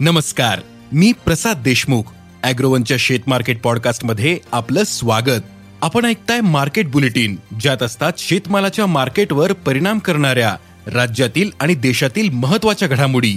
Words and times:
नमस्कार 0.00 0.60
मी 0.92 1.12
प्रसाद 1.12 1.62
देशमुख 1.62 2.02
अॅग्रोवनच्या 2.42 2.96
शेत 3.00 3.20
मार्केट 3.26 3.62
पॉडकास्टमध्ये 3.62 4.38
आपलं 4.52 4.84
स्वागत. 4.84 5.42
आपण 5.82 6.04
ऐकताय 6.04 6.40
मार्केट 6.40 6.90
बुलेटिन 6.90 7.36
ज्यात 7.60 7.82
असतात 7.82 8.12
शेतमालाच्या 8.18 8.86
मार्केटवर 8.86 9.52
परिणाम 9.52 9.98
करणाऱ्या 9.98 10.56
राज्यातील 10.86 11.50
आणि 11.60 11.74
देशातील 11.74 12.30
महत्त्वाच्या 12.30 12.88
घडामोडी. 12.88 13.34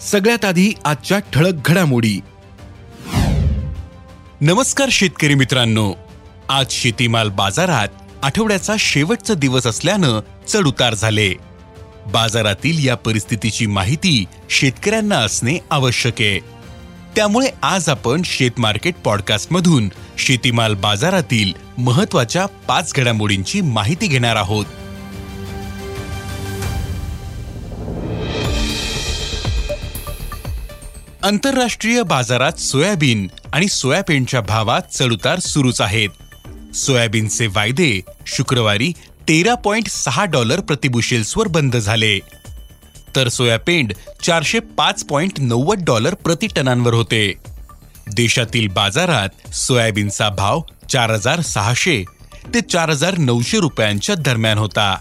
सगळ्यात 0.00 0.44
आधी 0.44 0.72
आजच्या 0.84 1.18
ठळक 1.18 1.54
घडामोडी. 1.64 2.20
नमस्कार 4.40 4.88
शेतकरी 4.92 5.34
मित्रांनो. 5.34 5.92
आज 6.48 6.66
शेतीमाल 6.70 7.28
बाजारात 7.28 7.88
आठवड्याचा 8.22 8.74
शेवटचा 8.78 9.34
दिवस 9.34 9.66
असल्यानं 9.66 10.20
चढ 10.48 10.66
उतार 10.66 10.94
झाले. 10.94 11.51
बाजारातील 12.06 12.86
या 12.86 12.94
परिस्थितीची 12.94 13.66
माहिती 13.66 14.24
शेतकऱ्यांना 14.50 15.18
असणे 15.18 15.58
आवश्यक 15.70 16.14
आहे. 16.20 16.38
त्यामुळे 17.16 17.48
आज 17.62 17.88
आपण 17.88 18.22
शेत 18.24 18.50
मार्केट 18.58 18.94
पॉडकास्टमधून 19.04 19.88
शेतीमाल 20.18 20.74
बाजारातील 20.74 21.52
महत्त्वाच्या 21.78 22.46
पाच 22.46 22.92
घडामोडींची 22.94 23.60
माहिती 23.60 24.06
घेणार 24.06 24.36
आहोत. 24.36 24.66
आंतरराष्ट्रीय 31.22 32.02
बाजारात 32.02 32.52
सोयाबीन 32.52 33.28
आणि 33.52 33.68
सोयाबीनच्या 33.68 34.40
भावात 34.40 34.82
चढउतार 34.92 35.38
सुरूच 35.38 35.80
आहेत. 35.80 36.08
सोयाबीनचे 36.74 37.46
वायदे 37.46 38.00
शुक्रवारी 38.26 38.92
तेरा 39.28 39.54
पॉइंट 39.54 39.88
सहा 39.88 40.24
डॉलर 40.24 40.60
प्रतिबुशेल्सवर 40.60 41.48
बंद 41.48 41.76
झाले. 41.76 42.18
तर 43.16 43.28
सोयापेंड 43.28 43.92
चारशे 44.22 44.58
पाच 44.58 45.04
पॉइंट 45.04 45.32
नव्वद 45.38 45.82
डॉलर 45.84 46.14
प्रति 46.14 46.46
टनांवर 46.46 46.94
होते. 46.94 47.34
देशातील 48.12 48.68
बाजारात 48.68 49.54
सोयाबीनचा 49.54 50.28
भाव 50.28 50.60
चार 50.88 51.10
हजार 51.10 51.40
सहाशे 51.40 52.04
ते 52.54 52.60
चार 52.60 52.90
हजार 52.90 53.18
नऊशे 53.18 53.58
रुपयांच्या 53.60 54.14
दरम्यान 54.14 54.58
होता. 54.58 54.96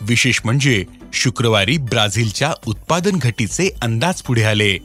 विशेष 0.00 0.40
म्हणजे 0.44 0.84
शुक्रवारी 1.12 1.78
ब्राझीलच्या 1.78 2.52
उत्पादन 2.66 3.18
घटीचे 3.18 3.70
अंदाज 3.82 4.22
पुढे 4.22 4.42
आले. 4.42 4.78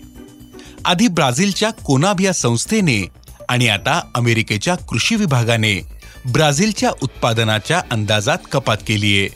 आधी 0.85 1.07
ब्राझीलच्या 1.07 1.71
कोनाब 1.71 2.21
या 2.21 2.33
संस्थेने 2.33 3.07
आणि 3.49 3.67
आता 3.67 4.01
अमेरिकेच्या 4.15 4.75
कृषी 4.75 5.15
विभागाने 5.15 5.94
ब्राझीलच्या 6.31 6.91
उत्पादनाच्या 7.01 7.81
अंदाजात 7.91 8.37
कपात 8.51 8.77
केलीये. 8.87 9.29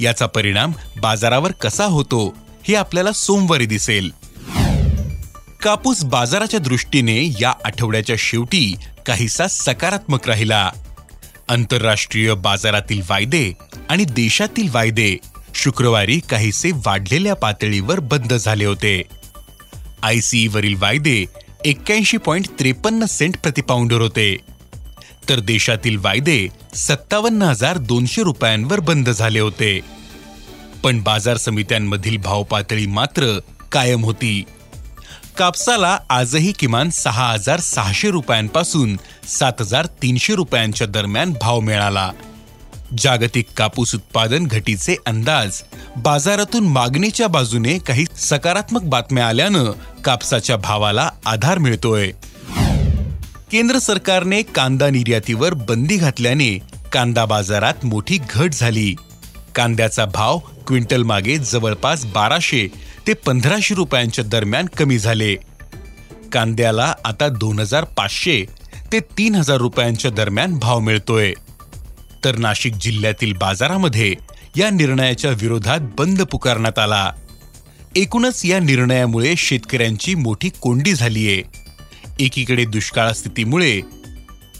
याचा 0.00 0.26
परिणाम 0.26 0.72
बाजारावर 1.00 1.52
कसा 1.52 1.84
होतो 1.84 2.36
हे 2.68 2.74
आपल्याला 2.74 3.12
सोमवारी 3.12 3.66
दिसेल. 3.66 4.10
कापूस 5.62 6.04
बाजाराच्या 6.04 6.60
दृष्टीने 6.60 7.36
या 7.40 7.52
आठवड्याच्या 7.64 8.16
शेवटी 8.18 8.74
काहीसा 9.06 9.46
सकारात्मक 9.46 10.26
राहिला. 10.26 10.70
आंतरराष्ट्रीय 11.48 12.34
बाजारातील 12.34 13.02
वायदे 13.10 13.52
आणि 13.88 14.04
देशातील 14.04 14.68
वायदे 14.72 15.16
शुक्रवारी 15.54 16.20
काहीसे 16.20 16.70
वाढलेल्या 16.86 17.34
पातळीवर 17.34 18.00
बंद 18.00 18.34
झाले 18.34 18.64
होते. 18.64 19.02
आयसीईवरील 20.02 20.74
वायदे 20.78 21.24
एक्क्याऐंशी 21.64 22.16
पॉईंट 22.16 22.46
त्रेपन्न 22.58 23.04
सेंट 23.04 23.36
प्रतिपाऊंडर 23.36 24.00
होते. 24.00 24.36
तर 25.30 25.40
देशातील 25.40 25.96
वायदे 25.96 26.48
सत्तावन्न 26.74 27.42
हजार 27.42 27.78
दोनशे 27.78 28.22
रुपयांवर 28.22 28.80
बंद 28.80 29.10
झाले 29.10 29.40
होते. 29.40 29.80
पण 30.84 31.02
बाजार 31.02 31.36
समित्यांमधील 31.36 32.16
भाव 32.16 32.42
पातळी 32.42 32.86
मात्र 32.86 33.38
कायम 33.72 34.04
होती. 34.04 34.44
कापसाला 35.38 35.98
आजही 36.10 36.52
किमान 36.52 36.90
सहा 36.90 37.32
हजार 37.32 37.60
सहाशे 37.60 38.10
रुपयांपासून 38.10 38.96
सात 39.28 39.52
हजार 39.60 39.86
तीनशे 39.86 40.34
रुपयांच्या 40.34 40.86
दरम्यान 40.86 41.34
भाव 41.40 41.60
मिळाला. 41.60 42.10
जागतिक 42.98 43.46
कापूस 43.56 43.94
उत्पादन 43.94 44.46
घटीचे 44.46 44.96
अंदाज 45.06 45.62
बाजारातून 45.96 46.64
मागणीच्या 46.64 47.28
बाजूने 47.28 47.78
काही 47.78 48.04
सकारात्मक 48.16 48.82
बातम्या 48.82 49.28
आल्यानं 49.28 49.72
कापसाच्या 50.04 50.56
भावाला 50.56 51.10
आधार 51.26 51.58
मिळतोय. 51.58 52.10
केंद्र 53.50 53.78
सरकारने 53.78 54.42
कांदा 54.42 54.90
निर्यातीवर 54.90 55.54
बंदी 55.54 55.96
घातल्याने 55.96 56.58
कांदा 56.92 57.24
बाजारात 57.24 57.74
मोठी 57.84 58.18
घट 58.30 58.52
झाली. 58.52 58.94
कांद्याचा 59.54 60.04
भाव 60.04 60.38
क्विंटल 60.38 61.02
मागे 61.02 61.38
जवळपास 61.38 62.04
बाराशे 62.04 62.68
ते 63.06 63.12
पंधराशे 63.12 63.74
रुपयांच्या 63.74 64.24
दरम्यान 64.24 64.66
कमी 64.66 64.98
झाले. 64.98 65.34
कांद्याला 66.32 66.94
आता 67.04 67.28
दोन 67.28 67.58
हजार 67.58 67.84
पाचशे 67.84 68.44
ते 68.92 69.00
तीन 69.00 69.34
हजार 69.34 69.56
रुपयांच्या 69.56 70.10
दरम्यान 70.10 70.58
भाव 70.58 70.80
मिळतोय. 70.80 71.32
तर 72.24 72.36
नाशिक 72.36 72.74
जिल्ह्यातील 72.74 73.32
बाजारामध्ये 73.32 74.14
या 74.56 74.70
निर्णयाच्या 74.70 75.30
विरोधात 75.30 75.80
बंद 75.98 76.22
पुकारण्यात 76.22 76.78
आला. 76.78 77.12
एकूणच 77.96 78.44
या 78.44 78.58
निर्णयामुळे 78.58 79.34
शेतकऱ्यांची 79.36 80.14
मोठी 80.14 80.48
कोंडी 80.48 80.94
झालीये. 80.94 81.59
एकीकडे 82.20 82.64
दुष्काळ 82.64 83.12
स्थितीमुळे 83.12 83.80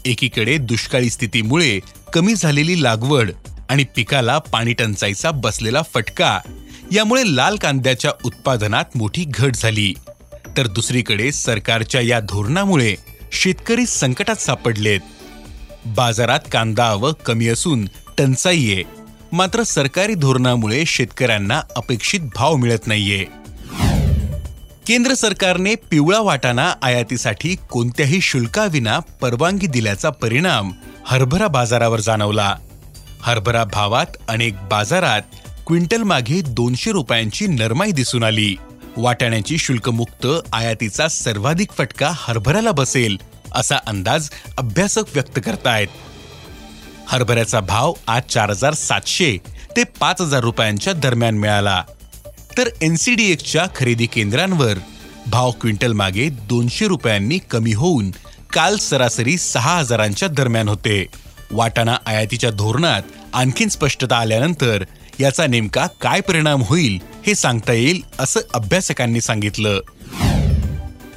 एकीकडे 0.05 0.57
दुष्काळी 0.57 1.09
स्थितीमुळे 1.09 1.79
कमी 2.13 2.35
झालेली 2.35 2.83
लागवड 2.83 3.31
आणि 3.69 3.83
पिकाला 3.95 4.37
पाणी 4.37 4.73
टंचाईचा 4.73 5.31
बसलेला 5.31 5.81
फटका 5.93 6.39
यामुळे 6.91 7.23
लाल 7.25 7.55
कांद्याच्या 7.55 8.11
उत्पादनात 8.25 8.85
मोठी 8.95 9.25
घट 9.27 9.55
झाली. 9.55 9.93
तर 10.57 10.67
दुसरीकडे 10.67 11.31
सरकारच्या 11.31 12.01
या 12.01 12.19
धोरणामुळे 12.19 12.95
शेतकरी 13.31 13.85
संकटात 13.85 14.35
सापडलेत. 14.35 14.99
बाजारात 15.85 16.39
कांदा 16.51 16.85
आवक 16.85 17.21
कमी 17.21 17.47
असून 17.47 17.85
टंचाई 18.17 18.71
आहे. 18.71 18.83
मात्र 19.31 19.63
सरकारी 19.63 20.13
धोरणामुळे 20.13 20.85
शेतकऱ्यांना 20.85 21.61
अपेक्षित 21.75 22.19
भाव 22.19 22.55
मिळत 22.55 22.87
नाहीये. 22.87 23.40
केंद्र 24.91 25.13
सरकारने 25.13 25.75
पिवळा 25.75 26.19
वाटाणा 26.19 26.73
आयातीसाठी 26.81 27.55
कोणत्याही 27.55 28.21
शुल्काविना 28.21 28.99
परवानगी 28.99 29.67
दिल्याचा 29.67 30.09
परिणाम 30.09 30.71
हरभरा 31.05 31.47
बाजारावर 31.47 31.99
जाणवला. 31.99 32.55
हरभरा 33.21 33.63
भावात 33.63 34.05
अनेक 34.27 34.55
बाजारात 34.55 35.21
क्विंटल 35.67 36.01
मागे 36.03 36.41
दोनशे 36.41 36.91
रुपयांची 36.91 37.47
नरमाई 37.47 37.91
दिसून 37.91 38.23
आली. 38.23 38.55
वाटाण्याची 38.97 39.57
शुल्कमुक्त 39.57 40.27
आयातीचा 40.53 41.07
सर्वाधिक 41.07 41.71
फटका 41.71 42.11
हरभऱ्याला 42.15 42.71
बसेल 42.71 43.17
असा 43.51 43.77
अंदाज 43.87 44.29
अभ्यासक 44.57 45.03
व्यक्त 45.13 45.39
करतायत. 45.45 45.87
हरभऱ्याचा 47.07 47.59
भाव 47.59 47.93
आज 48.07 48.21
चार 48.29 48.49
हजार 48.49 48.73
सातशे 48.73 49.37
ते 49.77 49.83
पाच 49.83 50.21
हजार 50.21 50.41
रुपयांच्या 50.41 50.93
दरम्यान 50.93 51.37
मिळाला. 51.37 51.83
तर 52.57 52.69
एनसीडीएक्सच्या 52.81 53.65
खरेदी 53.75 54.05
केंद्रांवर 54.05 54.77
भाव 55.27 55.51
क्विंटल 55.51 55.93
मागे 55.93 56.29
दोनशे 56.29 56.87
रुपयांनी 56.87 57.37
कमी 57.37 57.73
होऊन 57.73 58.11
काल 58.53 58.77
सरासरी 58.77 59.37
सहा 59.37 59.77
हजारांच्या 59.77 60.27
दरम्यान 60.27 60.69
होते. 60.69 61.05
वाटाणा 61.51 61.97
आयातीच्या 62.05 62.51
धोरणात 62.51 63.01
आणखीन 63.33 63.69
स्पष्टता 63.69 64.15
आल्यानंतर 64.15 64.83
याचा 65.19 65.47
नेमका 65.47 65.87
काय 66.01 66.21
परिणाम 66.21 66.61
होईल 66.63 66.99
हे 67.27 67.35
सांगता 67.35 67.73
येईल 67.73 68.01
असं 68.19 68.39
अभ्यासकांनी 68.53 69.21
सांगितलं. 69.21 69.79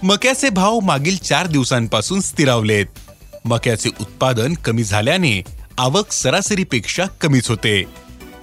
मक्याचे 0.03 0.51
भाव 0.51 0.81
मागील 0.81 1.17
चार 1.17 1.47
दिवसांपासून 1.47 2.21
स्थिरावलेत. 2.21 2.87
मक्याचे 3.45 3.91
उत्पादन 4.01 4.55
कमी 4.55 4.85
झाल्याने 4.85 5.43
आवक 5.79 6.13
सरासरीपेक्षा 6.13 7.05
कमीच 7.21 7.49
होते. 7.49 7.83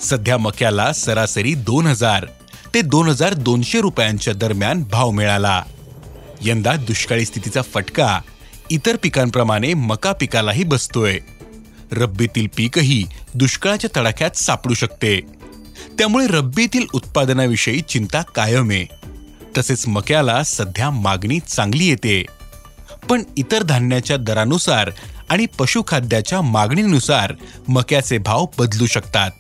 सध्या 0.01 0.37
मक्याला 0.37 0.93
सरासरी 0.93 1.53
दोन 1.53 1.87
हजार 1.87 2.25
ते 2.73 2.81
दोन 2.81 3.07
हजार 3.09 3.33
दोनशे 3.33 3.81
रुपयांच्या 3.81 4.33
दरम्यान 4.33 4.83
भाव 4.83 5.11
मिळाला. 5.11 5.63
यंदा 6.41 6.75
दुष्काळी 6.75 7.25
स्थितीचा 7.25 7.61
फटका. 7.61 8.21
इतर 8.69 8.95
पिकांप्रमाणे 9.03 9.73
मका 9.73 10.11
पिकालाही 10.11 10.63
बसतोय. 10.63 11.19
रब्बीतील 11.91 12.47
पीकही 12.57 13.05
दुष्काळाच्या 13.33 13.89
तडाख्यात 13.97 14.37
सापडू 14.37 14.73
शकते. 14.73 15.19
त्यामुळे 15.97 16.27
रब्बीतील 16.27 16.85
उत्पादनाविषयी 16.93 17.81
चिंता 17.81 18.21
कायम 18.21 18.69
आहे. 18.69 18.85
तसेच 19.57 19.87
मक्याला 19.87 20.43
सध्या 20.43 20.89
मागणी 20.89 21.39
चांगली 21.39 21.87
येते. 21.87 22.25
पण 23.09 23.23
इतर 23.37 23.63
धान्याच्या 23.63 24.17
दरानुसार 24.17 24.91
आणि 25.29 25.45
पशुखाद्याच्या 25.45 26.41
मागणीनुसार 26.41 27.33
मक्याचे 27.67 28.17
भाव 28.17 28.45
बदलू 28.59 28.85
शकतात. 28.85 29.31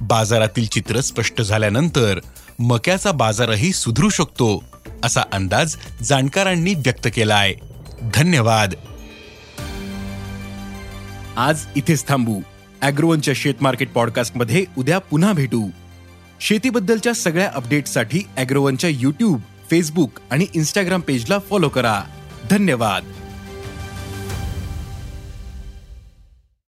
बाजारातील 0.00 0.66
चित्र 0.66 1.00
स्पष्ट 1.00 1.42
झाल्यानंतर 1.42 2.18
मक्याचा 2.58 3.12
बाजारही 3.12 3.72
सुधरू 3.72 4.08
शकतो 4.08 4.64
असा 5.04 5.20
अंदाज 5.32 5.76
जाणकारांनी 6.02 6.74
व्यक्त 6.74 7.08
केला 7.14 7.34
आहे 7.34 7.54
धन्यवाद. 8.14 8.74
आज 11.36 11.64
इथेच 11.76 12.08
थांबू. 12.08 12.40
अॅग्रोवनच्या 12.82 13.34
शेत 13.36 13.54
मार्केट 13.60 13.92
पॉडकास्टमध्ये 13.92 14.64
उद्या 14.78 14.98
पुन्हा 14.98 15.32
भेटू. 15.32 15.70
शेतीबद्दलच्या 16.40 17.12
सगळ्या 17.12 17.50
अपडेटसाठी 17.54 18.22
अॅग्रोवनच्या 18.36 18.90
युट्यूब 18.90 19.40
फेसबुक 19.70 20.10
आणि 20.30 20.46
इन्स्टाग्राम 20.54 21.00
पेजला 21.00 21.38
फॉलो 21.38 21.68
करा. 21.68 22.02
धन्यवाद. 22.50 23.04